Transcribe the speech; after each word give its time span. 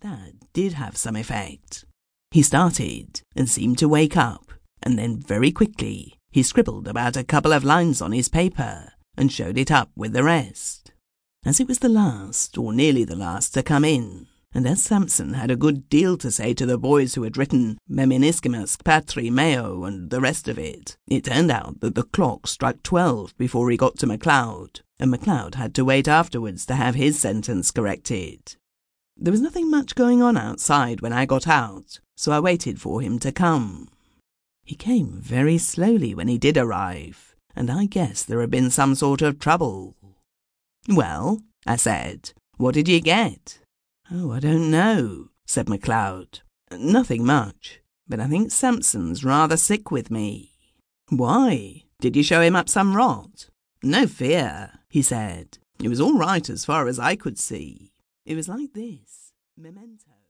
That 0.00 0.32
did 0.52 0.74
have 0.74 0.96
some 0.96 1.16
effect. 1.16 1.84
He 2.30 2.42
started 2.42 3.22
and 3.34 3.48
seemed 3.48 3.78
to 3.78 3.88
wake 3.88 4.16
up, 4.16 4.52
and 4.82 4.98
then 4.98 5.20
very 5.20 5.50
quickly 5.50 6.18
he 6.30 6.42
scribbled 6.42 6.86
about 6.86 7.16
a 7.16 7.24
couple 7.24 7.52
of 7.52 7.64
lines 7.64 8.00
on 8.00 8.12
his 8.12 8.28
paper 8.28 8.92
and 9.16 9.32
showed 9.32 9.58
it 9.58 9.70
up 9.70 9.90
with 9.96 10.12
the 10.12 10.22
rest. 10.22 10.92
As 11.44 11.58
it 11.58 11.66
was 11.66 11.80
the 11.80 11.88
last, 11.88 12.56
or 12.58 12.72
nearly 12.72 13.04
the 13.04 13.16
last, 13.16 13.54
to 13.54 13.62
come 13.62 13.84
in, 13.84 14.26
and 14.52 14.66
as 14.66 14.82
Sampson 14.82 15.34
had 15.34 15.50
a 15.50 15.56
good 15.56 15.88
deal 15.88 16.16
to 16.18 16.30
say 16.30 16.54
to 16.54 16.66
the 16.66 16.78
boys 16.78 17.14
who 17.14 17.22
had 17.22 17.36
written 17.36 17.78
Meminiscimus 17.90 18.76
Patri 18.82 19.30
Meo 19.30 19.84
and 19.84 20.10
the 20.10 20.20
rest 20.20 20.48
of 20.48 20.58
it, 20.58 20.96
it 21.06 21.24
turned 21.24 21.50
out 21.50 21.80
that 21.80 21.94
the 21.94 22.02
clock 22.02 22.46
struck 22.46 22.82
twelve 22.82 23.36
before 23.36 23.70
he 23.70 23.76
got 23.76 23.98
to 23.98 24.06
MacLeod, 24.06 24.80
and 24.98 25.10
MacLeod 25.10 25.56
had 25.56 25.74
to 25.74 25.84
wait 25.84 26.08
afterwards 26.08 26.66
to 26.66 26.74
have 26.74 26.94
his 26.94 27.18
sentence 27.18 27.70
corrected. 27.70 28.56
There 29.20 29.32
was 29.32 29.40
nothing 29.40 29.68
much 29.68 29.96
going 29.96 30.22
on 30.22 30.36
outside 30.36 31.00
when 31.00 31.12
I 31.12 31.26
got 31.26 31.48
out, 31.48 31.98
so 32.16 32.30
I 32.30 32.38
waited 32.38 32.80
for 32.80 33.00
him 33.00 33.18
to 33.18 33.32
come. 33.32 33.88
He 34.64 34.76
came 34.76 35.20
very 35.20 35.58
slowly 35.58 36.14
when 36.14 36.28
he 36.28 36.38
did 36.38 36.56
arrive, 36.56 37.34
and 37.56 37.68
I 37.68 37.86
guess 37.86 38.22
there 38.22 38.40
had 38.40 38.50
been 38.50 38.70
some 38.70 38.94
sort 38.94 39.20
of 39.20 39.40
trouble. 39.40 39.96
Well, 40.88 41.42
I 41.66 41.76
said, 41.76 42.32
what 42.58 42.74
did 42.74 42.88
you 42.88 43.00
get? 43.00 43.58
Oh, 44.10 44.30
I 44.30 44.38
don't 44.38 44.70
know, 44.70 45.30
said 45.46 45.68
MacLeod. 45.68 46.40
Nothing 46.70 47.26
much, 47.26 47.80
but 48.06 48.20
I 48.20 48.26
think 48.26 48.52
Sampson's 48.52 49.24
rather 49.24 49.56
sick 49.56 49.90
with 49.90 50.10
me. 50.10 50.52
Why? 51.08 51.82
Did 52.00 52.14
you 52.14 52.22
show 52.22 52.40
him 52.40 52.54
up 52.54 52.68
some 52.68 52.94
rot? 52.94 53.48
No 53.82 54.06
fear, 54.06 54.70
he 54.88 55.02
said. 55.02 55.58
It 55.82 55.88
was 55.88 56.00
all 56.00 56.16
right 56.16 56.48
as 56.48 56.64
far 56.64 56.86
as 56.86 56.98
I 56.98 57.16
could 57.16 57.38
see. 57.38 57.87
It 58.28 58.36
was 58.36 58.46
like 58.46 58.74
this. 58.74 59.32
Memento. 59.56 60.27